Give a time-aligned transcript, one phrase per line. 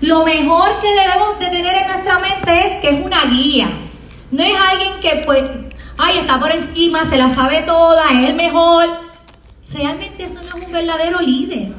[0.00, 3.68] Lo mejor que debemos de tener en nuestra mente es que es una guía.
[4.30, 5.42] No es alguien que pues,
[5.96, 8.86] ay, está por encima, se la sabe toda, es el mejor.
[9.72, 11.72] Realmente eso no es un verdadero líder.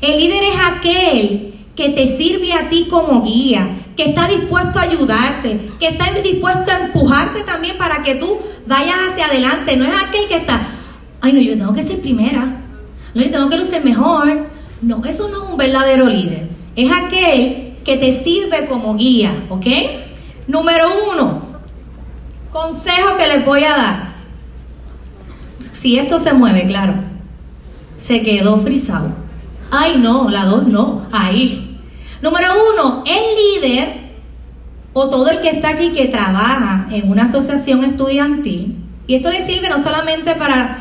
[0.00, 4.82] El líder es aquel que te sirve a ti como guía, que está dispuesto a
[4.82, 9.76] ayudarte, que está dispuesto a empujarte también para que tú vayas hacia adelante.
[9.76, 10.60] No es aquel que está,
[11.22, 12.44] ay, no, yo tengo que ser primera,
[13.14, 14.48] no, yo tengo que lucir mejor.
[14.82, 16.51] No, eso no es un verdadero líder.
[16.74, 19.66] Es aquel que te sirve como guía, ¿ok?
[20.46, 21.42] Número uno,
[22.50, 24.08] consejo que les voy a dar.
[25.72, 26.94] Si esto se mueve, claro,
[27.96, 29.10] se quedó frisado.
[29.70, 31.80] Ay, no, la dos no, ahí.
[32.20, 34.12] Número uno, el líder
[34.92, 39.44] o todo el que está aquí que trabaja en una asociación estudiantil, y esto le
[39.44, 40.78] sirve no solamente para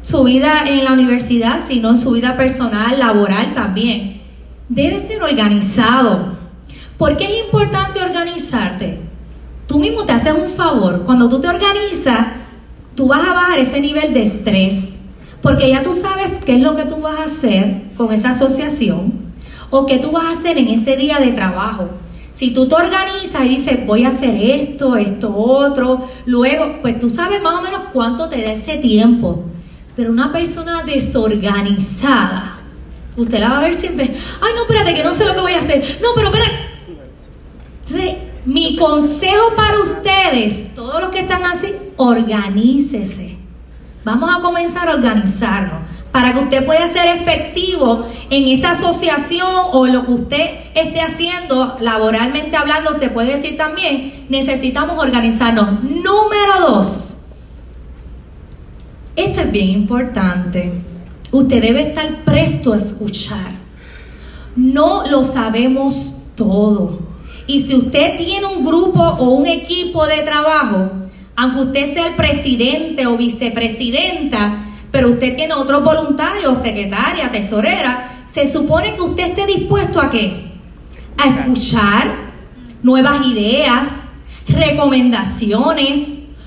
[0.00, 4.21] su vida en la universidad, sino su vida personal, laboral también,
[4.68, 6.36] debe ser organizado.
[6.98, 9.00] ¿Por qué es importante organizarte?
[9.66, 11.02] Tú mismo te haces un favor.
[11.04, 12.28] Cuando tú te organizas,
[12.94, 14.98] tú vas a bajar ese nivel de estrés.
[15.40, 19.32] Porque ya tú sabes qué es lo que tú vas a hacer con esa asociación
[19.70, 21.88] o qué tú vas a hacer en ese día de trabajo.
[22.34, 27.10] Si tú te organizas y dices, voy a hacer esto, esto, otro, luego, pues tú
[27.10, 29.44] sabes más o menos cuánto te da ese tiempo.
[29.96, 32.51] Pero una persona desorganizada,
[33.16, 34.04] usted la va a ver siempre,
[34.40, 35.98] ay, no, espérate, que no sé lo que voy a hacer.
[36.02, 36.56] No, pero espérate.
[37.86, 43.36] Entonces, mi consejo para ustedes, todos los que están así, organícese.
[44.04, 49.86] Vamos a comenzar a organizarnos para que usted pueda ser efectivo en esa asociación o
[49.86, 55.82] lo que usted esté haciendo laboralmente hablando, se puede decir también, necesitamos organizarnos.
[55.82, 57.22] Número dos,
[59.16, 60.82] esto es bien importante,
[61.32, 63.50] usted debe estar presto a escuchar.
[64.54, 67.00] No lo sabemos todo.
[67.46, 70.92] Y si usted tiene un grupo o un equipo de trabajo,
[71.34, 74.58] aunque usted sea el presidente o vicepresidenta,
[74.90, 80.52] pero usted tiene otro voluntario, secretaria, tesorera, se supone que usted esté dispuesto a qué?
[81.16, 82.32] A escuchar
[82.82, 83.88] nuevas ideas,
[84.46, 86.00] recomendaciones,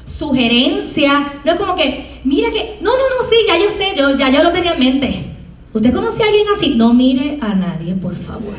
[0.06, 1.24] sugerencias.
[1.44, 4.30] No es como que, mira que, no, no, no, sí, ya yo sé, yo ya
[4.30, 5.26] yo lo tenía en mente.
[5.74, 6.76] ¿Usted conoce a alguien así?
[6.76, 8.56] No mire a nadie, por favor.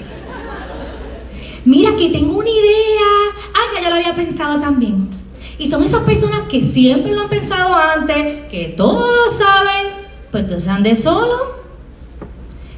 [1.64, 3.06] Mira que tengo una idea.
[3.54, 5.08] Ah, ya yo lo había pensado también.
[5.58, 9.92] Y son esas personas que siempre lo han pensado antes, que todos lo saben,
[10.30, 11.56] pues entonces ande solo.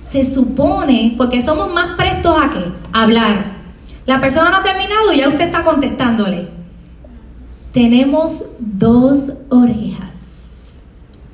[0.05, 2.65] Se supone, porque somos más prestos a qué?
[2.93, 3.59] A hablar.
[4.06, 6.49] La persona no ha terminado y ya usted está contestándole.
[7.72, 10.07] Tenemos dos orejas,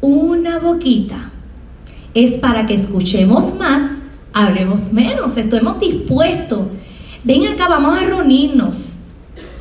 [0.07, 1.31] una boquita.
[2.15, 3.99] Es para que escuchemos más,
[4.33, 6.67] hablemos menos, estemos dispuestos.
[7.25, 8.95] Ven acá, vamos a reunirnos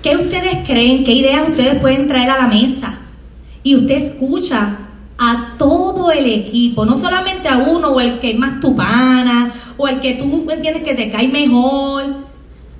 [0.04, 1.06] ¿Qué ustedes creen?
[1.06, 3.00] ¿Qué ideas ustedes pueden traer a la mesa?
[3.64, 4.80] Y usted escucha
[5.18, 9.54] a todo el equipo, no solamente a uno o el que es más tu pana
[9.78, 12.04] o el que tú entiendes que te cae mejor.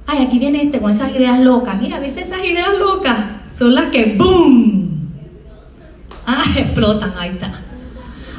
[0.06, 1.80] Ay, aquí viene este con esas ideas locas.
[1.80, 3.18] Mira, a veces esas ideas locas
[3.58, 4.73] son las que ¡boom!
[6.26, 7.52] Ah, explotan, ahí está.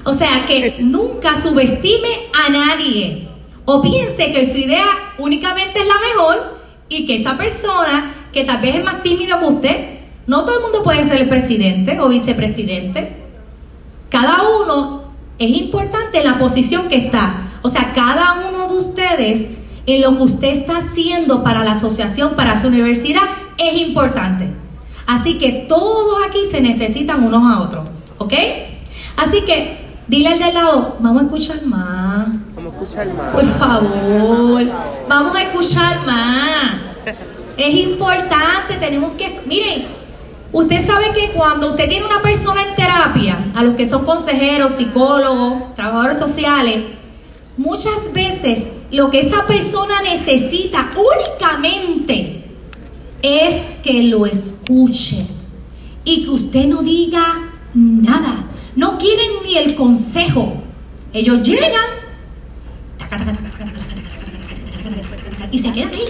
[0.04, 2.08] O sea, que nunca subestime
[2.46, 3.28] a nadie
[3.64, 4.84] o piense que su idea
[5.18, 6.58] únicamente es la mejor
[6.88, 9.98] y que esa persona que tal vez es más tímido que usted.
[10.26, 13.16] No todo el mundo puede ser el presidente o vicepresidente.
[14.10, 15.04] Cada uno
[15.38, 17.48] es importante en la posición que está.
[17.62, 19.48] O sea, cada uno de ustedes
[19.86, 23.22] en lo que usted está haciendo para la asociación, para su universidad,
[23.58, 24.48] es importante.
[25.06, 27.84] Así que todos aquí se necesitan unos a otros.
[28.18, 28.32] ¿Ok?
[29.16, 29.78] Así que
[30.08, 32.28] dile al de lado, vamos a escuchar más.
[32.54, 33.34] Vamos a escuchar más.
[33.34, 34.62] Por favor,
[35.08, 36.76] vamos a escuchar más.
[37.56, 39.86] Es importante, tenemos que, miren,
[40.52, 44.72] usted sabe que cuando usted tiene una persona en terapia, a los que son consejeros,
[44.72, 46.84] psicólogos, trabajadores sociales,
[47.56, 52.43] muchas veces lo que esa persona necesita únicamente
[53.24, 55.24] es que lo escuche
[56.04, 58.44] y que usted no diga nada.
[58.76, 60.62] No quieren ni el consejo.
[61.12, 61.72] Ellos llegan
[65.50, 66.04] y se quedan ahí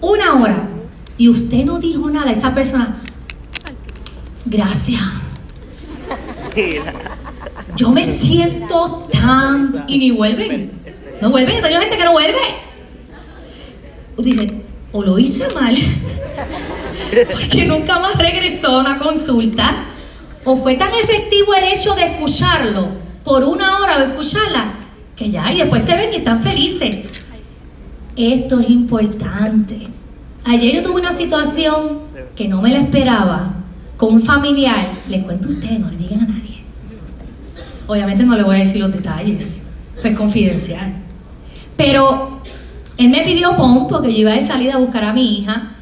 [0.00, 0.68] una hora
[1.18, 2.96] y usted no dijo nada, esa persona,
[4.44, 5.02] gracias.
[7.76, 9.84] Yo me siento tan...
[9.88, 10.72] Y ni vuelven.
[11.20, 12.38] No vuelven, hay gente que no vuelve.
[14.16, 14.65] Usted dice,
[14.96, 15.76] o lo hice mal,
[17.32, 19.88] porque nunca más regresó a una consulta,
[20.44, 22.88] o fue tan efectivo el hecho de escucharlo
[23.22, 24.72] por una hora o escucharla,
[25.14, 27.06] que ya, y después te ven y están felices.
[28.16, 29.88] Esto es importante.
[30.44, 32.00] Ayer yo tuve una situación
[32.34, 33.52] que no me la esperaba
[33.98, 34.92] con un familiar.
[35.08, 36.64] Le cuento a ustedes, no le digan a nadie.
[37.86, 39.64] Obviamente no le voy a decir los detalles,
[40.02, 40.94] es confidencial.
[41.76, 42.35] Pero
[42.98, 45.72] él me pidió pon porque yo iba de salida a buscar a mi hija.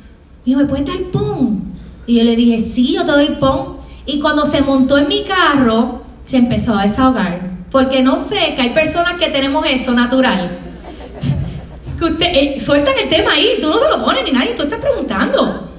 [0.45, 1.63] Y dijo, ¿me puedes dar pon?
[2.07, 3.77] Y yo le dije, sí, yo te doy pon.
[4.07, 7.51] Y cuando se montó en mi carro, se empezó a desahogar.
[7.71, 10.59] Porque no sé, que hay personas que tenemos eso natural.
[11.99, 14.65] Que usted, eh, sueltan el tema ahí, tú no se lo pones ni nadie, tú
[14.65, 15.71] estás preguntando.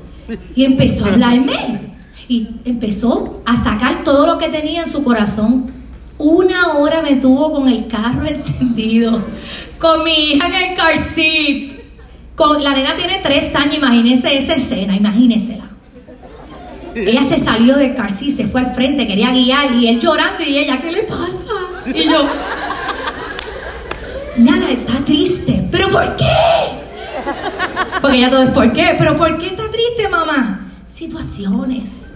[0.56, 1.82] Y empezó a hablarme.
[2.30, 5.74] Y empezó a sacar todo lo que tenía en su corazón.
[6.18, 9.22] Una hora me tuvo con el carro encendido,
[9.80, 11.74] con mi hija en el car seat.
[12.62, 15.64] La nena tiene tres años, imagínese esa escena, imagínensela.
[16.94, 20.44] Ella se salió del car seat, se fue al frente, quería guiar y él llorando
[20.44, 21.54] y ella, ¿qué le pasa?
[21.94, 22.26] Y yo,
[24.38, 25.68] nada, está triste.
[25.72, 26.26] ¿Pero por qué?
[28.02, 28.96] Porque ya todo es ¿por qué?
[28.98, 30.72] ¿Pero por qué está triste, mamá?
[30.88, 32.12] Situaciones.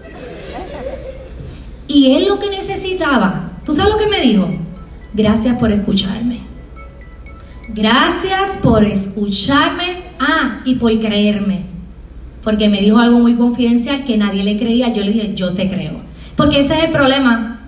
[1.88, 4.48] Y él lo que necesitaba, ¿tú sabes lo que me dijo?
[5.14, 6.49] Gracias por escucharme.
[7.80, 10.04] Gracias por escucharme.
[10.20, 11.62] Ah, y por creerme.
[12.44, 14.92] Porque me dijo algo muy confidencial que nadie le creía.
[14.92, 15.94] Yo le dije, yo te creo.
[16.36, 17.62] Porque ese es el problema.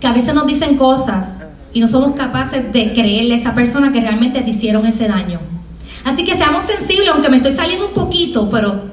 [0.00, 3.92] Que a veces nos dicen cosas y no somos capaces de creerle a esa persona
[3.92, 5.40] que realmente te hicieron ese daño.
[6.04, 8.90] Así que seamos sensibles, aunque me estoy saliendo un poquito, pero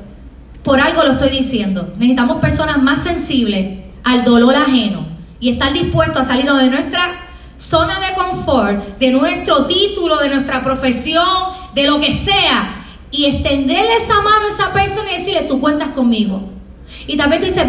[0.64, 1.94] por algo lo estoy diciendo.
[1.98, 5.08] Necesitamos personas más sensibles al dolor ajeno
[5.40, 7.27] y estar dispuestos a salirnos de nuestra
[7.58, 11.26] zona de confort, de nuestro título, de nuestra profesión,
[11.74, 15.90] de lo que sea, y extenderle esa mano a esa persona y decirle, tú cuentas
[15.90, 16.50] conmigo.
[17.08, 17.66] Y también tú dices,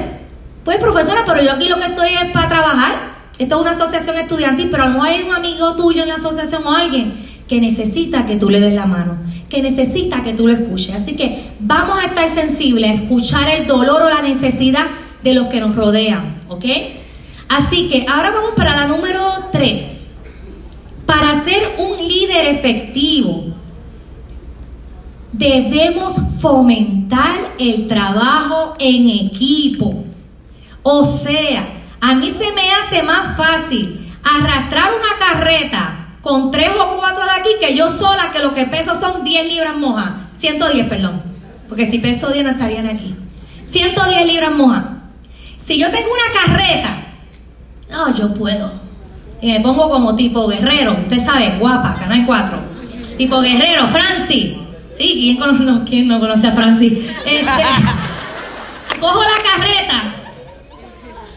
[0.65, 3.13] pues profesora, pero yo aquí lo que estoy es para trabajar.
[3.39, 6.73] Esto es una asociación estudiantil, pero mejor hay un amigo tuyo en la asociación o
[6.73, 7.15] alguien
[7.49, 9.17] que necesita que tú le des la mano,
[9.49, 10.95] que necesita que tú lo escuches.
[10.95, 14.87] Así que vamos a estar sensibles a escuchar el dolor o la necesidad
[15.23, 16.65] de los que nos rodean, ¿ok?
[17.49, 19.81] Así que ahora vamos para la número 3.
[21.07, 23.45] Para ser un líder efectivo,
[25.33, 30.05] debemos fomentar el trabajo en equipo.
[30.83, 31.67] O sea,
[32.01, 37.31] a mí se me hace más fácil arrastrar una carreta con tres o cuatro de
[37.31, 40.11] aquí que yo sola, que lo que peso son 10 libras mojas.
[40.37, 41.23] 110, perdón.
[41.69, 43.17] Porque si peso 10 no estarían aquí.
[43.67, 44.85] 110 libras mojas.
[45.61, 46.98] Si yo tengo una carreta,
[47.91, 48.71] no, yo puedo.
[49.41, 52.59] Y me pongo como tipo guerrero, usted sabe, guapa, Canal 4.
[53.17, 54.57] Tipo guerrero, Francis.
[54.93, 56.93] Sí, ¿quién, conoce, no, ¿quién no conoce a Francis?
[57.25, 57.63] Este,
[59.01, 60.15] cojo la carreta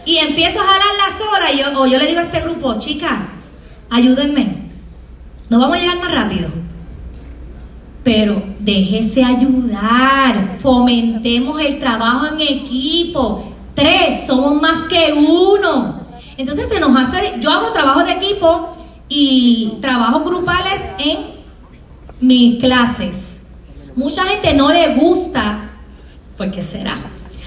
[0.05, 3.13] y empiezo a jalarla sola y yo, yo le digo a este grupo, chicas,
[3.89, 4.71] ayúdenme.
[5.49, 6.49] No vamos a llegar más rápido.
[8.03, 13.53] Pero déjese ayudar, fomentemos el trabajo en equipo.
[13.75, 16.00] Tres, somos más que uno.
[16.41, 18.75] Entonces se nos hace, yo hago trabajo de equipo
[19.07, 21.35] y trabajos grupales en
[22.19, 23.43] mis clases.
[23.95, 25.69] Mucha gente no le gusta,
[26.35, 26.97] ¿por qué será?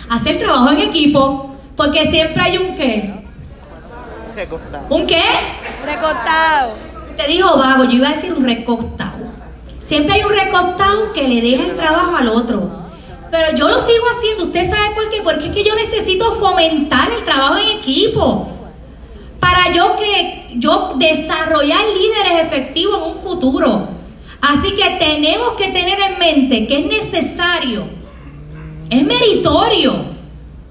[0.08, 3.26] Hacer trabajo en equipo, porque siempre hay un qué.
[4.88, 5.22] ¿Un qué?
[5.84, 6.74] Recortado.
[7.16, 9.24] Te dijo vago, yo iba a decir un recostado.
[9.82, 12.70] Siempre hay un recostado que le deja el trabajo al otro.
[13.32, 14.44] Pero yo lo sigo haciendo.
[14.44, 15.20] ¿Usted sabe por qué?
[15.20, 18.53] Porque es que yo necesito fomentar el trabajo en equipo.
[19.44, 23.88] Para yo que yo desarrollar líderes efectivos en un futuro.
[24.40, 27.84] Así que tenemos que tener en mente que es necesario,
[28.88, 29.92] es meritorio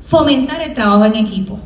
[0.03, 1.59] fomentar el trabajo en equipo.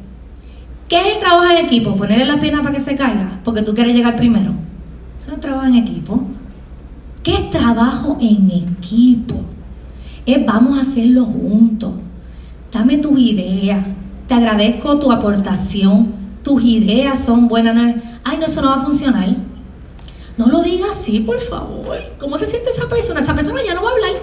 [0.89, 1.95] ¿Qué es el trabajo en equipo?
[1.95, 4.51] Ponerle la pierna para que se caiga, porque tú quieres llegar primero.
[5.23, 6.27] ¿Eso es trabajo en equipo?
[7.23, 9.35] ¿Qué es trabajo en equipo?
[10.25, 11.93] Es vamos a hacerlo juntos.
[12.69, 13.85] Dame tus ideas.
[14.27, 16.16] Te agradezco tu aportación.
[16.47, 17.95] Tus ideas son buenas.
[18.23, 19.27] Ay, no, eso no va a funcionar.
[20.37, 21.99] No lo digas así, por favor.
[22.17, 23.19] ¿Cómo se siente esa persona?
[23.19, 24.21] Esa persona ya no va a hablar.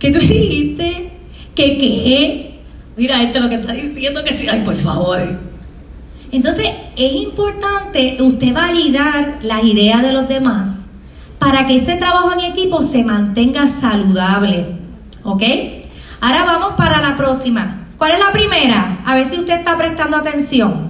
[0.00, 1.12] ¿Qué tú dijiste?
[1.54, 2.60] ¿Qué qué?
[2.96, 4.48] Mira, esto es lo que está diciendo que sí.
[4.48, 5.20] Ay, por favor.
[6.32, 10.86] Entonces, es importante usted validar las ideas de los demás
[11.38, 14.66] para que ese trabajo en equipo se mantenga saludable.
[15.22, 15.44] ¿Ok?
[16.20, 17.86] Ahora vamos para la próxima.
[17.96, 18.98] ¿Cuál es la primera?
[19.06, 20.87] A ver si usted está prestando atención.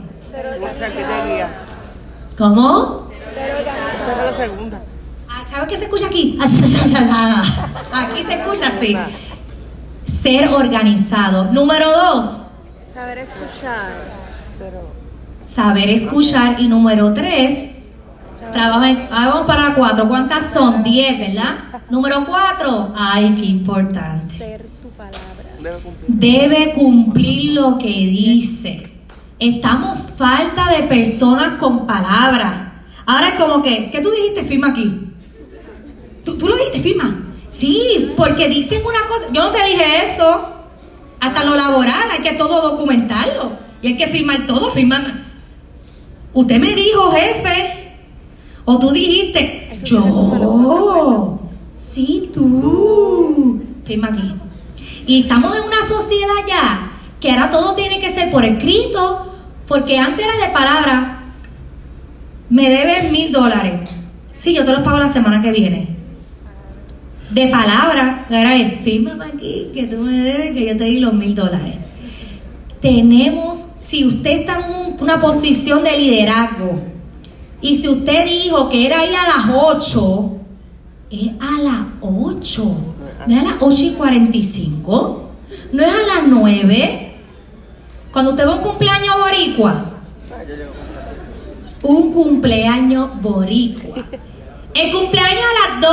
[2.36, 3.08] ¿Cómo?
[3.32, 4.82] Esa la segunda.
[5.28, 6.38] Ah, ¿Sabes qué se escucha aquí?
[7.92, 8.96] Aquí se escucha así.
[10.06, 11.52] Ser organizado.
[11.52, 12.46] Número dos,
[12.94, 13.92] Saber escuchar.
[15.46, 16.60] saber escuchar.
[16.60, 17.70] Y número tres,
[18.52, 20.08] Trabajo en, ah, vamos para cuatro.
[20.08, 20.82] ¿Cuántas son?
[20.82, 21.82] Diez, ¿verdad?
[21.90, 22.94] Número cuatro.
[22.96, 24.36] Ay, qué importante.
[24.36, 25.18] Ser tu palabra.
[26.06, 28.97] Debe cumplir lo que dice.
[29.38, 32.72] Estamos falta de personas con palabras.
[33.06, 34.44] Ahora es como que, ¿qué tú dijiste?
[34.44, 35.12] Firma aquí.
[36.24, 36.80] ¿Tú, tú lo dijiste?
[36.80, 37.24] Firma.
[37.48, 39.26] Sí, porque dicen una cosa.
[39.32, 40.54] Yo no te dije eso.
[41.20, 43.52] Hasta lo laboral, hay que todo documentarlo.
[43.80, 45.02] Y hay que firmar todo, firmar.
[46.32, 47.96] Usted me dijo, jefe.
[48.64, 51.40] O tú dijiste, Eso yo.
[51.72, 53.62] Sí, tú.
[53.84, 54.34] Firma aquí.
[55.06, 59.27] Y estamos en una sociedad ya que ahora todo tiene que ser por escrito,
[59.68, 61.14] porque antes era de palabra.
[62.50, 63.88] Me debes mil dólares.
[64.34, 65.88] Sí, yo te los pago la semana que viene.
[67.30, 71.12] De palabra, ahora es, fírmame aquí que tú me debes, que yo te di los
[71.12, 71.74] mil dólares.
[72.80, 76.80] Tenemos, si usted está en un- una posición de liderazgo
[77.60, 80.36] y si usted dijo que era ahí a las 8,
[81.10, 82.64] es a las 8,
[83.26, 85.30] no es a las 8 y 45,
[85.72, 87.07] no es a las 9.
[88.18, 89.84] Cuando usted va a un cumpleaños boricua,
[91.84, 94.04] un cumpleaños boricua.
[94.74, 95.92] El cumpleaños a las 2,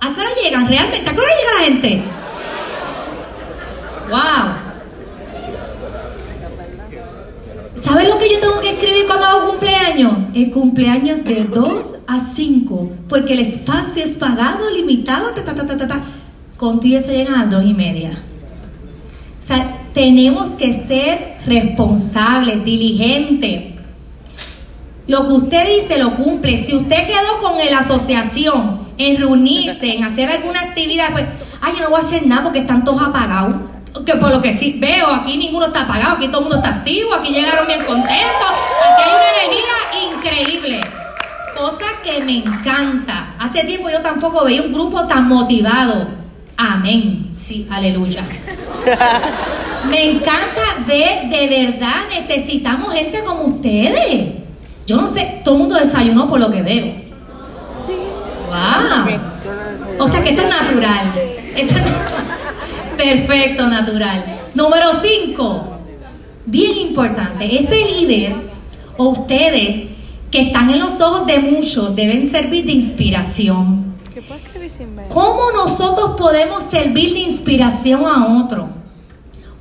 [0.00, 1.10] ¿a qué hora llegan realmente?
[1.10, 2.04] ¿A qué hora llega la gente?
[4.08, 4.54] ¡Wow!
[7.74, 10.12] ¿Sabes lo que yo tengo que escribir cuando hago cumpleaños?
[10.32, 15.66] El cumpleaños de 2 a 5, porque el espacio es pagado, limitado, ta, ta, ta,
[15.66, 16.00] ta, ta, ta.
[16.56, 18.12] Contigo se llegan a las 2 y media.
[18.12, 23.74] O sea, tenemos que ser responsables, diligentes.
[25.06, 26.56] Lo que usted dice lo cumple.
[26.56, 31.26] Si usted quedó con la asociación en reunirse, en hacer alguna actividad, pues,
[31.62, 33.54] ay, yo no voy a hacer nada porque están todos apagados.
[34.04, 36.70] Que por lo que sí veo, aquí ninguno está apagado, aquí todo el mundo está
[36.70, 38.48] activo, aquí llegaron bien contentos,
[38.90, 40.80] aquí hay una energía increíble.
[41.56, 43.36] Cosa que me encanta.
[43.38, 46.08] Hace tiempo yo tampoco veía un grupo tan motivado.
[46.56, 47.30] Amén.
[47.32, 48.24] Sí, aleluya.
[49.88, 54.34] Me encanta ver, de verdad, necesitamos gente como ustedes.
[54.86, 56.84] Yo no sé, todo el mundo desayunó por lo que veo.
[57.84, 57.92] Sí.
[58.48, 59.18] ¡Wow!
[59.98, 61.12] O sea que esto es natural.
[62.96, 64.40] Perfecto, natural.
[64.54, 65.78] Número 5.
[66.46, 67.58] Bien importante.
[67.58, 68.34] Ese líder
[68.96, 69.88] o ustedes
[70.30, 73.94] que están en los ojos de muchos deben servir de inspiración.
[75.08, 78.83] ¿Cómo nosotros podemos servir de inspiración a otro?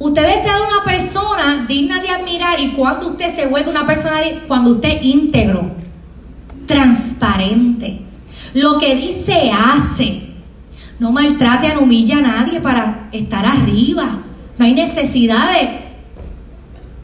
[0.04, 4.18] Usted debe ser una persona digna de admirar y cuando usted se vuelve una persona,
[4.50, 5.72] cuando usted íntegro,
[6.66, 8.02] transparente,
[8.54, 10.24] lo que dice hace,
[11.00, 14.20] no maltrate, no humilla a nadie para estar arriba,
[14.58, 15.80] no hay necesidad de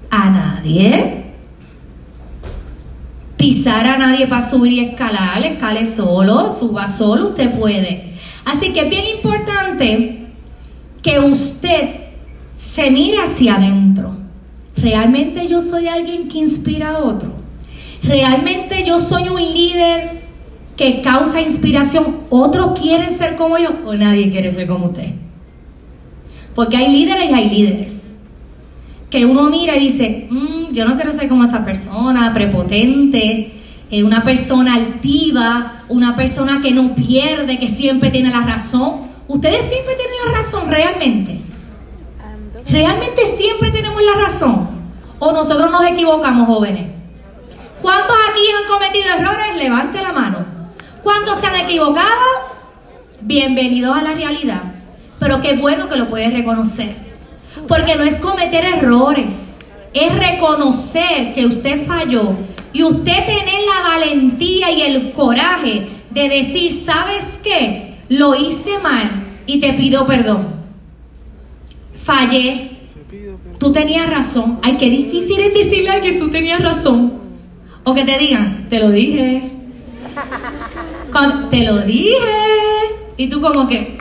[0.10, 1.24] a nadie.
[3.38, 8.13] Pisar a nadie para subir y escalar, escale solo, suba solo, usted puede.
[8.44, 10.27] Así que es bien importante
[11.01, 12.09] que usted
[12.60, 14.18] se mire hacia adentro.
[14.75, 17.32] ¿Realmente yo soy alguien que inspira a otro?
[18.04, 20.24] ¿Realmente yo soy un líder
[20.75, 22.18] que causa inspiración?
[22.30, 25.13] ¿Otros quieren ser como yo o nadie quiere ser como usted?
[26.54, 27.96] Porque hay líderes y hay líderes
[29.10, 33.54] que uno mira y dice, "Mm, yo no quiero ser como esa persona, prepotente,
[33.89, 39.08] eh, una persona altiva, una persona que no pierde, que siempre tiene la razón.
[39.28, 41.49] Ustedes siempre tienen la razón, realmente.
[42.70, 44.70] ¿Realmente siempre tenemos la razón?
[45.18, 46.92] ¿O nosotros nos equivocamos, jóvenes?
[47.82, 49.56] ¿Cuántos aquí han cometido errores?
[49.58, 50.46] Levante la mano.
[51.02, 52.06] ¿Cuántos se han equivocado?
[53.22, 54.62] Bienvenidos a la realidad.
[55.18, 56.96] Pero qué bueno que lo puedes reconocer.
[57.68, 59.56] Porque no es cometer errores,
[59.94, 62.36] es reconocer que usted falló
[62.72, 67.98] y usted tener la valentía y el coraje de decir, ¿sabes qué?
[68.10, 70.59] Lo hice mal y te pido perdón.
[72.01, 72.79] Fallé.
[73.60, 74.60] Tú tenías razón.
[74.62, 77.20] Ay, qué difícil es decirle a alguien tú tenías razón.
[77.84, 79.51] O que te digan, te lo dije.
[81.50, 82.15] Te lo dije.
[83.18, 83.98] Y tú como que...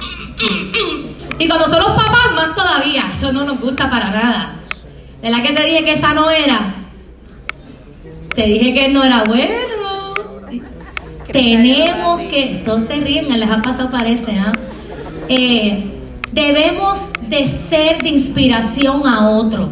[1.38, 3.04] Y cuando son los papás, más todavía.
[3.12, 4.56] Eso no nos gusta para nada.
[5.22, 6.74] De la que te dije que esa no era.
[8.34, 10.14] Te dije que no era bueno.
[11.32, 12.62] Tenemos que...
[12.64, 14.52] Todos se ríen, les ha pasado parece, ¿ah?
[15.28, 15.97] Eh,
[16.38, 19.70] debemos de ser de inspiración a otro.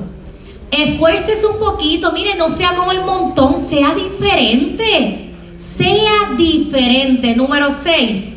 [0.71, 5.35] Esfuércese un poquito, mire, no sea como el montón, sea diferente.
[5.77, 7.37] Sea diferente.
[7.37, 8.35] Número 6.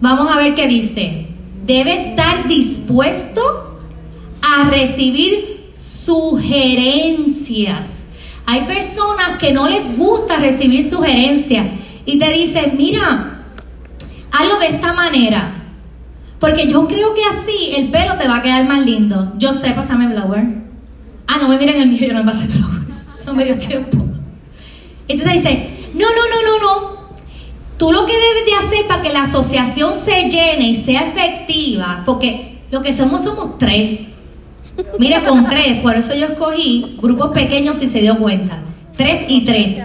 [0.00, 1.28] Vamos a ver qué dice.
[1.64, 3.80] Debe estar dispuesto
[4.42, 8.04] a recibir sugerencias.
[8.44, 11.68] hay personas que no les gusta recibir sugerencias
[12.04, 13.44] y te dicen, mira,
[14.32, 15.61] hazlo de esta manera.
[16.42, 19.32] Porque yo creo que así el pelo te va a quedar más lindo.
[19.38, 20.44] Yo sé, pásame blower.
[21.28, 22.82] Ah, no me miren el mío, yo no me pasé blower.
[23.24, 23.96] No me dio tiempo.
[25.06, 27.14] Entonces dice, no, no, no, no, no.
[27.76, 32.02] Tú lo que debes de hacer para que la asociación se llene y sea efectiva,
[32.04, 34.00] porque lo que somos somos tres.
[34.98, 38.58] Mira, con tres, por eso yo escogí grupos pequeños si se dio cuenta.
[38.96, 39.76] Tres y tres.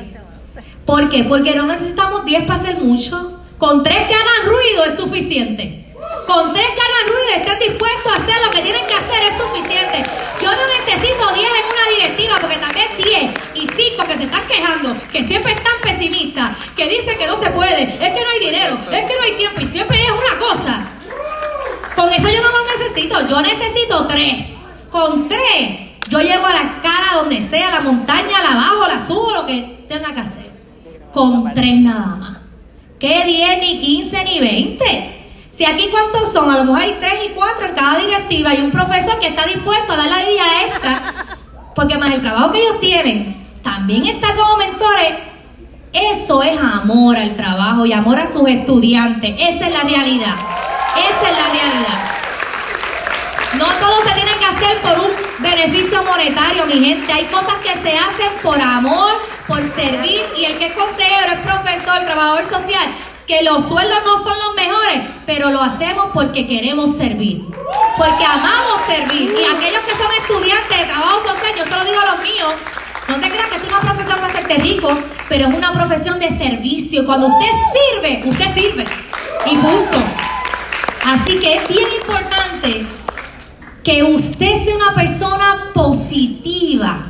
[0.87, 1.23] ¿Por qué?
[1.25, 3.43] Porque no necesitamos diez para hacer mucho.
[3.59, 5.86] Con tres que hagan ruido es suficiente.
[6.27, 9.23] Con tres que hagan ruido y estén dispuestos a hacer lo que tienen que hacer
[9.23, 10.03] es suficiente.
[10.41, 14.45] Yo no necesito 10 en una directiva porque también 10 y 5 que se están
[14.45, 18.39] quejando, que siempre están pesimistas, que dicen que no se puede, es que no hay
[18.41, 20.89] dinero, es que no hay tiempo y siempre es una cosa.
[21.95, 24.47] Con eso yo no lo necesito, yo necesito tres.
[24.91, 25.79] Con tres
[26.09, 29.85] yo llevo a la cara donde sea, la montaña, la bajo, la subo, lo que
[29.87, 30.51] tenga que hacer.
[31.13, 32.37] Con tres nada más.
[32.99, 35.16] ¿Qué 10, ni 15, ni 20?
[35.57, 38.61] Si aquí cuántos son, a lo mejor hay tres y cuatro en cada directiva y
[38.61, 41.13] un profesor que está dispuesto a dar la día extra,
[41.73, 45.15] porque más el trabajo que ellos tienen, también está como mentores.
[45.91, 49.33] Eso es amor al trabajo y amor a sus estudiantes.
[49.39, 50.35] Esa es la realidad.
[50.95, 51.99] Esa es la realidad.
[53.57, 57.11] No todo se tiene que hacer por un beneficio monetario, mi gente.
[57.11, 59.11] Hay cosas que se hacen por amor,
[59.47, 60.21] por servir.
[60.37, 62.91] Y el que es consejero, es profesor, trabajador social,
[63.27, 67.43] que los sueldos no son los mejores, pero lo hacemos porque queremos servir,
[67.97, 69.35] porque amamos servir.
[69.37, 72.53] Y aquellos que son estudiantes de trabajo social, yo se lo digo a los míos,
[73.09, 76.29] no te creas que es una profesión para hacerte rico, pero es una profesión de
[76.29, 77.05] servicio.
[77.05, 78.85] Cuando usted sirve, usted sirve.
[79.45, 79.97] Y punto.
[81.05, 82.85] Así que es bien importante
[83.83, 87.06] que usted sea una persona positiva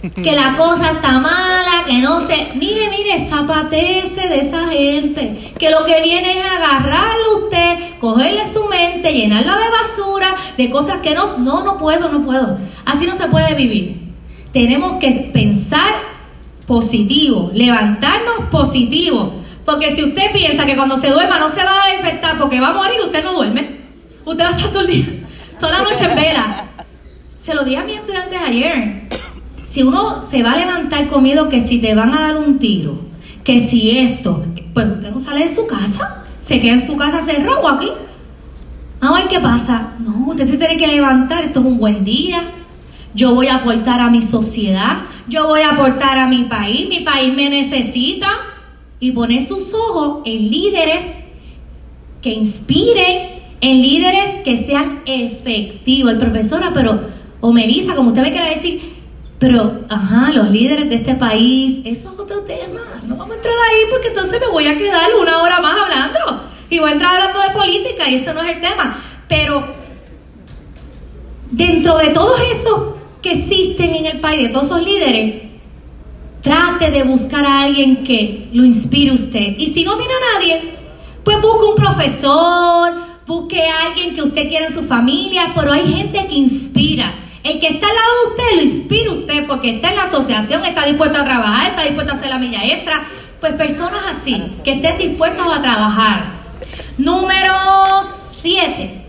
[0.00, 2.52] que la cosa está mala, que no se...
[2.54, 8.64] Mire, mire, zapatece de esa gente, que lo que viene es agarrarlo usted, cogerle su
[8.66, 11.38] mente, llenarla de basura, de cosas que no...
[11.38, 12.58] No, no puedo, no puedo.
[12.84, 14.14] Así no se puede vivir.
[14.52, 15.94] Tenemos que pensar
[16.66, 19.32] positivo, levantarnos positivo.
[19.64, 22.68] Porque si usted piensa que cuando se duerma no se va a despertar porque va
[22.68, 23.78] a morir, usted no duerme.
[24.24, 25.06] Usted va a estar todo el día,
[25.58, 26.68] toda la noche en vela.
[27.42, 29.08] Se lo dije a mis estudiantes ayer.
[29.68, 32.58] Si uno se va a levantar con miedo que si te van a dar un
[32.58, 32.98] tiro,
[33.44, 37.22] que si esto, pues usted no sale de su casa, se queda en su casa
[37.22, 37.90] cerrado aquí.
[39.00, 39.94] A ver qué pasa.
[40.00, 42.40] No, usted se tiene que levantar, esto es un buen día.
[43.12, 47.00] Yo voy a aportar a mi sociedad, yo voy a aportar a mi país, mi
[47.00, 48.28] país me necesita.
[49.00, 51.04] Y poner sus ojos en líderes
[52.20, 56.12] que inspiren, en líderes que sean efectivos.
[56.12, 57.02] El profesora, pero,
[57.40, 58.97] o Melissa, como usted me quiera decir,
[59.38, 62.80] pero, ajá, los líderes de este país, eso es otro tema.
[63.06, 66.42] No vamos a entrar ahí porque entonces me voy a quedar una hora más hablando.
[66.68, 68.98] Y voy a entrar hablando de política y eso no es el tema.
[69.28, 69.64] Pero
[71.50, 75.42] dentro de todos esos que existen en el país, de todos esos líderes,
[76.42, 79.54] trate de buscar a alguien que lo inspire usted.
[79.56, 80.74] Y si no tiene a nadie,
[81.22, 82.92] pues busque un profesor,
[83.24, 87.14] busque a alguien que usted quiera en su familia, pero hay gente que inspira.
[87.44, 90.64] El que está al lado de usted lo inspira usted porque está en la asociación,
[90.64, 93.02] está dispuesto a trabajar, está dispuesto a hacer la milla extra.
[93.40, 96.32] Pues personas así, que estén dispuestos a trabajar.
[96.98, 97.54] Número
[98.42, 99.06] 7.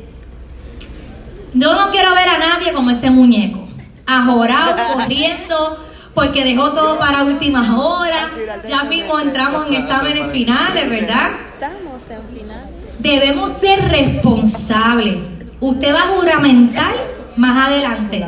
[1.56, 3.66] Yo no quiero ver a nadie como ese muñeco.
[4.06, 8.28] Ajorado, corriendo, porque dejó todo para últimas horas.
[8.68, 11.32] Ya mismo entramos en exámenes finales, ¿verdad?
[11.56, 12.70] Estamos en finales.
[13.00, 15.18] Debemos ser responsables.
[15.60, 16.94] Usted va a juramentar
[17.40, 18.26] más adelante.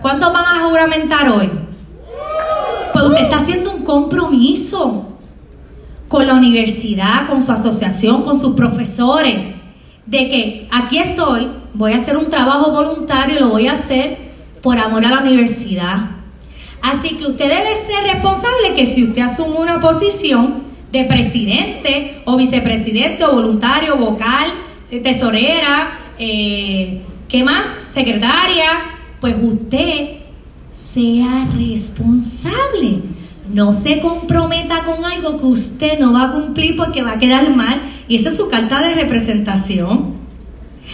[0.00, 1.50] ¿Cuántos van a juramentar hoy?
[2.92, 5.18] Pues usted está haciendo un compromiso
[6.08, 9.34] con la universidad, con su asociación, con sus profesores,
[10.04, 14.18] de que aquí estoy, voy a hacer un trabajo voluntario y lo voy a hacer
[14.62, 16.10] por amor a la universidad.
[16.82, 22.36] Así que usted debe ser responsable que si usted asume una posición de presidente o
[22.36, 24.52] vicepresidente o voluntario, vocal,
[25.02, 27.02] tesorera, eh,
[27.34, 27.66] ¿Qué más?
[27.92, 28.64] Secretaria,
[29.20, 30.18] pues usted
[30.72, 33.00] sea responsable.
[33.52, 37.50] No se comprometa con algo que usted no va a cumplir porque va a quedar
[37.50, 37.82] mal.
[38.06, 40.14] Y esa es su carta de representación.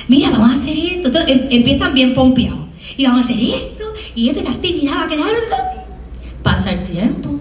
[0.09, 1.09] Mira, vamos a hacer esto.
[1.09, 2.69] Entonces, em, empiezan bien pompeados.
[2.97, 3.85] Y vamos a hacer esto.
[4.15, 5.27] Y esto, esta actividad va a quedar.
[6.43, 7.39] Pasa el tiempo.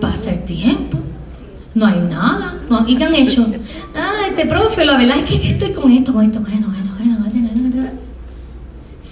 [0.00, 0.98] Pasa el tiempo.
[1.74, 2.54] No hay nada.
[2.86, 3.44] ¿Y qué han hecho?
[3.96, 6.76] Ah, este profe, la verdad es que estoy con esto, con esto, con esto, con
[6.76, 6.85] esto.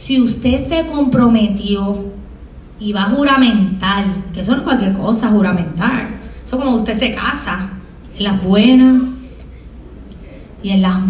[0.05, 2.13] Si usted se comprometió
[2.79, 6.11] y va a juramentar, que eso no es cualquier cosa, juramentar.
[6.45, 7.71] Eso como usted se casa,
[8.15, 9.03] en las buenas
[10.63, 11.01] y en las,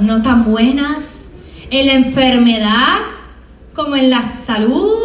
[0.00, 1.28] no tan buenas,
[1.68, 2.96] en la enfermedad
[3.74, 5.02] como en la salud,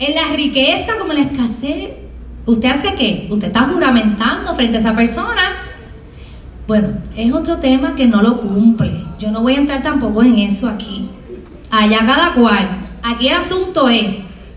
[0.00, 1.90] en la riqueza como en la escasez.
[2.46, 3.28] ¿Usted hace qué?
[3.30, 5.42] Usted está juramentando frente a esa persona.
[6.66, 9.04] Bueno, es otro tema que no lo cumple.
[9.20, 11.08] Yo no voy a entrar tampoco en eso aquí.
[11.76, 12.88] Allá cada cual.
[13.02, 14.14] Aquí el asunto es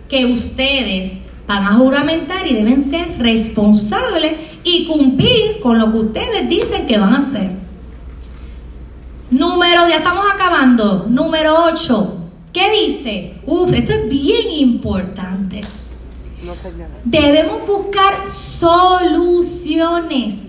[0.08, 6.48] que ustedes van a juramentar y deben ser responsables y cumplir con lo que ustedes
[6.48, 7.52] dicen que van a hacer.
[9.32, 11.08] Número, ya estamos acabando.
[11.10, 12.16] Número 8.
[12.54, 13.34] ¿Qué dice?
[13.46, 15.60] Uf, esto es bien importante.
[17.04, 19.70] Debemos buscar soluciones,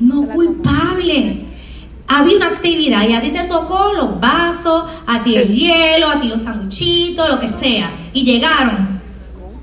[0.00, 1.49] no culpables.
[2.12, 6.20] Había una actividad y a ti te tocó los vasos, a ti el hielo, a
[6.20, 7.88] ti los sanguchitos, lo que sea.
[8.12, 9.01] Y llegaron.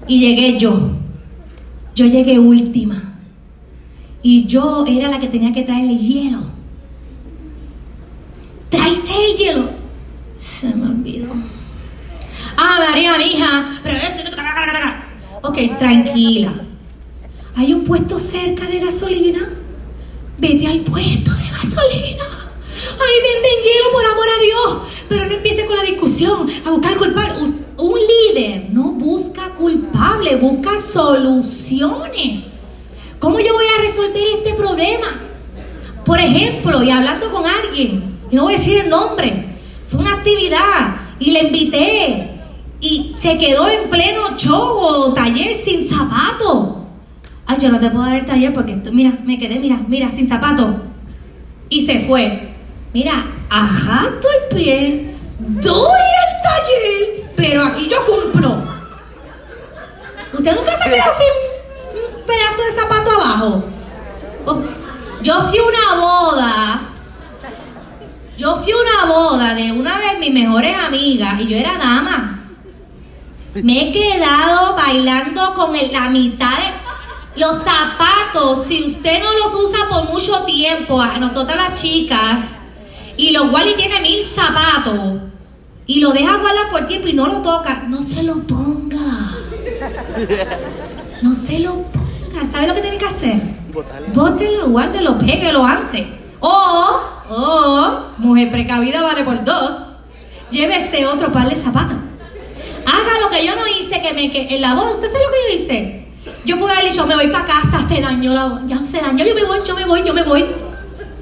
[0.07, 0.91] Y llegué yo.
[1.93, 2.95] Yo llegué última.
[4.23, 6.39] Y yo era la que tenía que traer el hielo.
[8.69, 9.69] Traiste el hielo.
[10.37, 11.33] Se me olvidó.
[12.55, 13.77] Ah, María, mija.
[13.83, 13.97] Pero
[15.41, 16.53] Ok, tranquila.
[17.57, 19.49] ¿Hay un puesto cerca de gasolina?
[20.37, 22.36] Vete al puesto de gasolina.
[22.99, 24.77] Ahí venden hielo, por amor a Dios.
[25.09, 27.33] Pero no empieces con la discusión, a buscar culpable.
[27.41, 32.51] Un, un líder no busca culpable, busca soluciones.
[33.19, 35.07] ¿Cómo yo voy a resolver este problema?
[36.05, 39.45] Por ejemplo, y hablando con alguien, y no voy a decir el nombre,
[39.87, 42.29] fue una actividad y le invité
[42.79, 46.85] y se quedó en pleno show o taller sin zapato.
[47.45, 50.27] Ay, yo no te puedo dar el taller porque, mira, me quedé, mira, mira, sin
[50.27, 50.83] zapato.
[51.69, 52.55] Y se fue.
[52.93, 58.67] Mira, ajato el pie, doy el taller, pero aquí yo cumplo.
[60.33, 63.63] ¿Usted nunca se quedó sin un, pedazo de zapato abajo?
[65.21, 66.81] yo fui una boda.
[68.37, 72.39] Yo fui una boda de una de mis mejores amigas y yo era dama.
[73.55, 78.63] Me he quedado bailando con la mitad de los zapatos.
[78.65, 82.56] Si usted no los usa por mucho tiempo, a nosotras las chicas,
[83.17, 85.21] y los Wally tiene mil zapatos,
[85.85, 89.35] y lo deja guardar por tiempo y no lo toca, no se lo ponga.
[91.21, 92.45] No se lo ponga.
[92.51, 93.41] ¿Sabe lo que tiene que hacer?
[94.13, 96.05] Bótelo, guárdelo, péguelo antes.
[96.39, 99.97] O, o, mujer precavida vale por dos.
[100.51, 101.97] Llévese otro par de zapatos
[102.87, 105.31] haga lo que yo no hice, que me que en la boda, ¿usted sabe lo
[105.31, 106.07] que yo hice?
[106.45, 109.25] Yo pude haber dicho, me voy para casa, se dañó la boda, ya se dañó,
[109.25, 110.45] yo me voy, yo me voy, yo me voy.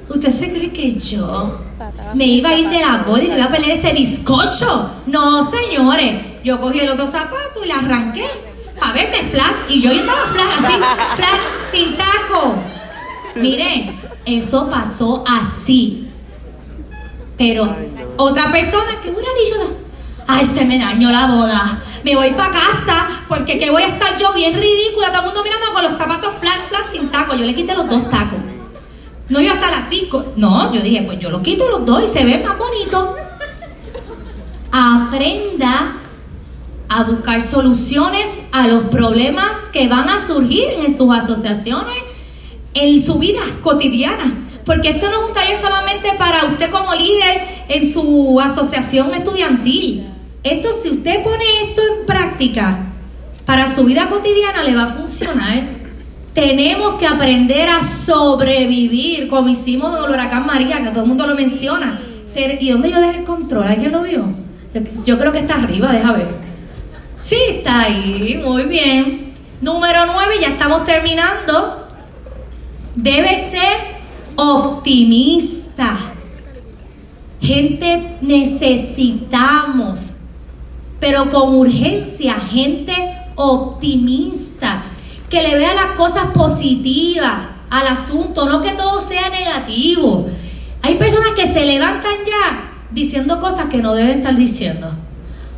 [0.08, 1.65] ¿Usted se cree que yo
[2.14, 5.02] me iba a ir de la boda y me iba a perder ese bizcocho?
[5.06, 8.26] No, señores, yo cogí el otro zapato y le arranqué
[8.78, 10.76] para verme flat y yo estaba flat, así,
[11.16, 11.40] flat,
[11.72, 12.54] sin taco.
[13.36, 16.08] Miren, eso pasó así.
[17.36, 17.68] Pero
[18.16, 19.76] otra persona que hubiera dicho,
[20.26, 21.78] ay, se me dañó la boda.
[22.02, 25.42] Me voy para casa porque que voy a estar yo bien ridícula, todo el mundo
[25.42, 27.34] mirando con los zapatos flat, flat, sin taco.
[27.34, 28.38] Yo le quité los dos tacos.
[29.28, 30.32] No iba hasta las cinco.
[30.36, 33.16] No, yo dije, pues yo los quito los dos y se ve más bonito.
[34.70, 35.96] Aprenda
[36.88, 41.98] a buscar soluciones a los problemas que van a surgir en sus asociaciones,
[42.74, 44.42] en su vida cotidiana.
[44.64, 50.06] Porque esto no es un taller solamente para usted como líder en su asociación estudiantil.
[50.42, 52.92] Esto, si usted pone esto en práctica
[53.44, 55.75] para su vida cotidiana, le va a funcionar.
[56.36, 61.26] Tenemos que aprender a sobrevivir, como hicimos en el huracán María, que todo el mundo
[61.26, 61.98] lo menciona.
[62.60, 63.66] ¿Y dónde yo dejé el control?
[63.66, 64.28] ¿Alguien lo vio?
[65.04, 66.28] Yo creo que está arriba, deja ver.
[67.16, 69.32] Sí, está ahí, muy bien.
[69.62, 71.88] Número 9, ya estamos terminando.
[72.94, 73.96] Debe ser
[74.36, 75.96] optimista.
[77.40, 80.16] Gente, necesitamos
[81.00, 82.92] pero con urgencia, gente
[83.36, 84.82] optimista,
[85.28, 87.34] que le vea las cosas positivas
[87.70, 90.28] al asunto, no que todo sea negativo.
[90.82, 94.90] Hay personas que se levantan ya diciendo cosas que no deben estar diciendo.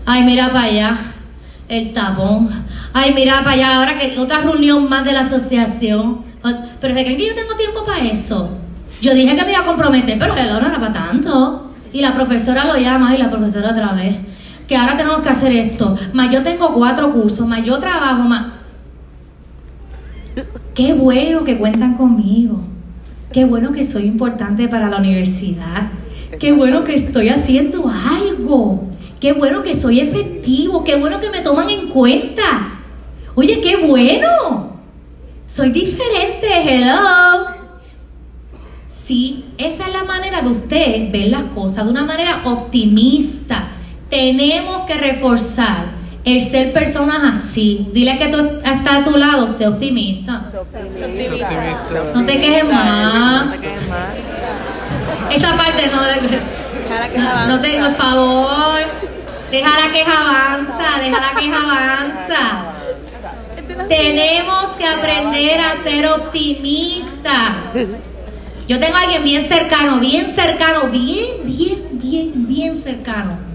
[0.06, 0.98] Ay, mira para allá,
[1.68, 2.48] el tapón.
[2.94, 6.24] Ay, mira para allá, ahora que otra reunión más de la asociación.
[6.80, 8.50] Pero ¿se creen que yo tengo tiempo para eso?
[9.02, 11.72] Yo dije que me iba a comprometer, pero que no era para tanto.
[11.92, 14.16] Y la profesora lo llama y la profesora otra vez
[14.68, 18.57] que ahora tenemos que hacer esto, más yo tengo cuatro cursos, más yo trabajo, más...
[20.74, 22.60] Qué bueno que cuentan conmigo,
[23.32, 25.90] qué bueno que soy importante para la universidad,
[26.38, 28.88] qué bueno que estoy haciendo algo,
[29.20, 32.80] qué bueno que soy efectivo, qué bueno que me toman en cuenta.
[33.34, 34.78] Oye, qué bueno.
[35.46, 37.56] Soy diferente, hello.
[38.88, 43.68] Sí, esa es la manera de usted ver las cosas de una manera optimista.
[44.10, 45.97] Tenemos que reforzar
[46.28, 47.88] el ser personas así.
[47.92, 50.42] Dile que tú está a tu lado, sé optimista.
[52.14, 53.46] No te quejes más.
[53.46, 54.14] No te quejes más.
[55.30, 58.80] Esa parte no, no te, por favor.
[59.50, 62.68] Deja la queja avanza, deja la queja avanza.
[63.88, 67.52] Tenemos que aprender a ser optimistas.
[68.66, 73.47] Yo tengo a alguien bien cercano, bien cercano, bien, bien, bien, bien cercano.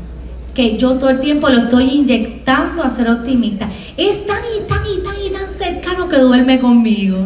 [0.53, 3.67] Que yo todo el tiempo lo estoy inyectando a ser optimista.
[3.97, 7.17] Es tan y tan y tan y tan cercano que duerme conmigo.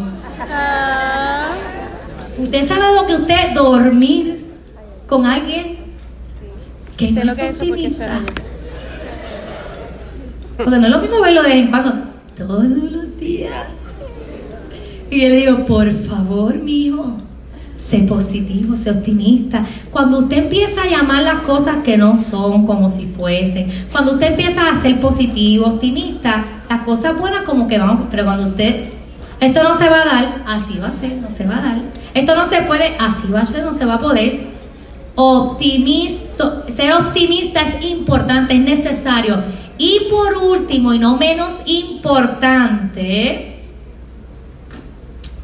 [0.49, 1.49] Ah,
[2.37, 4.45] ¿Usted sabe lo que usted dormir
[5.07, 5.77] con alguien
[6.95, 8.19] que sé no lo es que porque optimista?
[10.57, 11.93] Porque no es lo mismo verlo de vez en cuando,
[12.35, 13.67] todos los días.
[15.09, 17.17] Y yo le digo, por favor, mijo,
[17.89, 19.63] sé positivo, sé optimista.
[19.91, 24.31] Cuando usted empieza a llamar las cosas que no son como si fuesen, cuando usted
[24.31, 28.89] empieza a ser positivo, optimista, las cosas buenas como que van, pero cuando usted,
[29.39, 31.81] esto no se va a dar, así va a ser, no se va a dar.
[32.13, 34.47] Esto no se puede, así va a ser, no se va a poder.
[35.15, 39.41] Optimista, ser optimista es importante, es necesario.
[39.77, 43.53] Y por último, y no menos importante,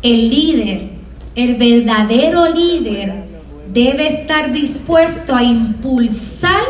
[0.02, 0.93] el líder,
[1.36, 3.26] el verdadero líder,
[3.72, 6.62] debe estar dispuesto a impulsar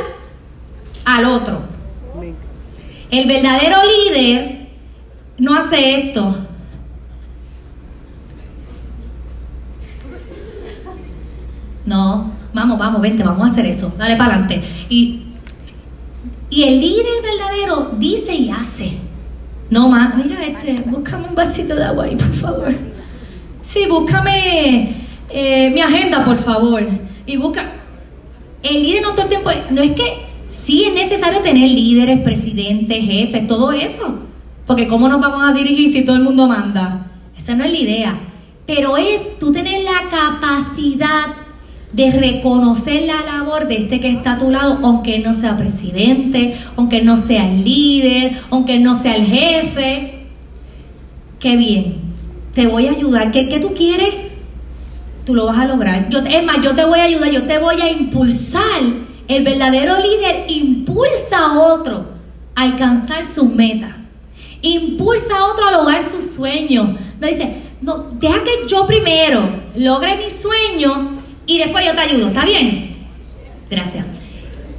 [1.05, 1.61] al otro.
[3.11, 4.69] El verdadero líder
[5.37, 6.35] no hace esto.
[11.85, 13.91] No, vamos, vamos, vente, vamos a hacer eso.
[13.97, 14.61] Dale para adelante.
[14.89, 15.33] Y,
[16.49, 18.97] y el líder verdadero dice y hace.
[19.69, 22.92] No más, mira este, búscame un vasito de agua ahí, por favor.
[23.63, 24.89] Sí, búscame
[25.29, 26.85] eh, mi agenda, por favor.
[27.25, 27.63] Y busca.
[28.61, 29.49] El líder no todo el tiempo.
[29.71, 34.19] No es que sí es necesario tener líderes, presidentes, jefes, todo eso.
[34.67, 37.11] Porque ¿cómo nos vamos a dirigir si todo el mundo manda?
[37.37, 38.19] Esa no es la idea.
[38.67, 41.35] Pero es tú tener la capacidad
[41.93, 46.53] de reconocer la labor de este que está a tu lado, aunque no sea presidente,
[46.75, 50.27] aunque no sea el líder, aunque no sea el jefe.
[51.39, 52.02] Qué bien,
[52.53, 53.31] te voy a ayudar.
[53.31, 54.13] ¿Qué, qué tú quieres?
[55.25, 56.09] Tú lo vas a lograr.
[56.09, 58.81] Yo, es más, yo te voy a ayudar, yo te voy a impulsar.
[59.27, 62.05] El verdadero líder impulsa a otro
[62.55, 63.91] a alcanzar sus metas.
[64.61, 66.89] Impulsa a otro a lograr sus sueños.
[67.19, 72.27] No dice, no, deja que yo primero logre mi sueño y después yo te ayudo.
[72.27, 73.07] ¿Está bien?
[73.69, 74.05] Gracias.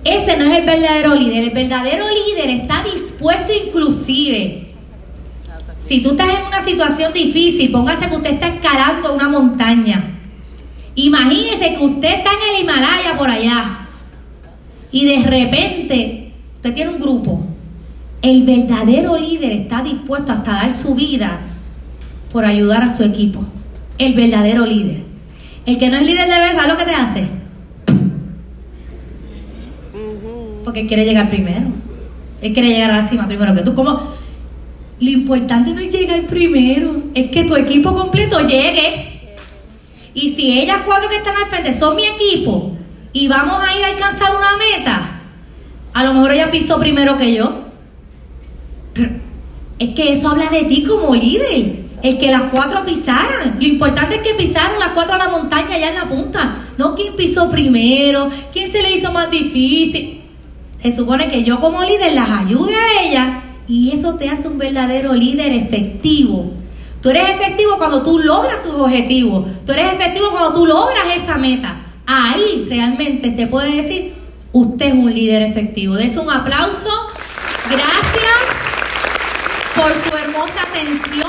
[0.04, 1.44] Ese no es el verdadero líder.
[1.44, 4.63] El verdadero líder está dispuesto inclusive.
[5.86, 10.18] Si tú estás en una situación difícil, póngase que usted está escalando una montaña.
[10.94, 13.88] Imagínese que usted está en el Himalaya por allá
[14.90, 17.44] y de repente usted tiene un grupo.
[18.22, 21.40] El verdadero líder está dispuesto hasta dar su vida
[22.32, 23.44] por ayudar a su equipo.
[23.98, 25.02] El verdadero líder.
[25.66, 27.24] El que no es líder de verdad, ¿sabes lo que te hace?
[30.64, 31.66] Porque quiere llegar primero.
[32.40, 33.74] Él quiere llegar a la cima primero que tú.
[33.74, 34.13] Como
[35.04, 39.32] lo importante no es llegar primero, es que tu equipo completo llegue.
[40.14, 42.76] Y si ellas cuatro que están al frente son mi equipo
[43.12, 45.20] y vamos a ir a alcanzar una meta,
[45.92, 47.64] a lo mejor ella pisó primero que yo.
[48.94, 49.10] Pero
[49.78, 51.84] es que eso habla de ti como líder.
[52.02, 53.56] El que las cuatro pisaran.
[53.58, 56.56] Lo importante es que pisaron las cuatro a la montaña allá en la punta.
[56.78, 60.22] No quién pisó primero, quién se le hizo más difícil.
[60.82, 64.58] Se supone que yo como líder las ayude a ellas y eso te hace un
[64.58, 66.52] verdadero líder efectivo.
[67.00, 69.46] Tú eres efectivo cuando tú logras tus objetivos.
[69.66, 71.80] Tú eres efectivo cuando tú logras esa meta.
[72.06, 74.14] Ahí realmente se puede decir,
[74.52, 75.96] usted es un líder efectivo.
[75.96, 76.90] Des un aplauso.
[77.68, 78.64] Gracias
[79.74, 81.28] por su hermosa atención.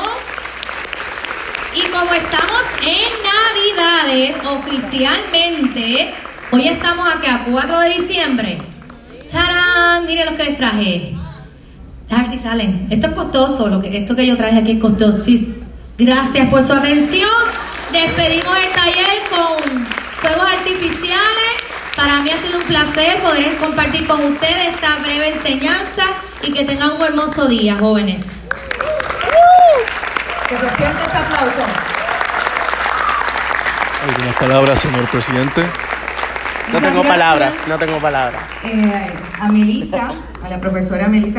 [1.76, 6.14] Y como estamos en Navidades, oficialmente,
[6.52, 8.58] hoy estamos aquí a 4 de diciembre.
[9.28, 10.06] ¡Charán!
[10.06, 11.16] Miren los que les traje.
[12.12, 12.88] A ver si salen.
[12.90, 15.20] Esto es costoso, lo que, esto que yo traje aquí es costoso.
[15.98, 17.30] Gracias por su atención.
[17.92, 19.86] Despedimos el taller con
[20.22, 21.52] fuegos artificiales.
[21.96, 26.04] Para mí ha sido un placer poder compartir con ustedes esta breve enseñanza
[26.44, 28.26] y que tengan un hermoso día, jóvenes.
[30.50, 31.64] Que se siente ese aplauso.
[34.10, 35.62] ¿Algunas palabras, señor presidente?
[35.62, 38.44] No Muchas tengo gracias, palabras, no tengo palabras.
[38.64, 40.12] eh, a Melissa,
[40.44, 41.34] a la profesora Melissa.